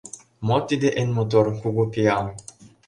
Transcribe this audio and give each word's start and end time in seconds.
Мо 0.47 0.57
тиде 0.67 0.89
эн 1.01 1.09
мотор, 1.17 1.45
кугу 1.61 1.83
пиал?» 1.91 2.25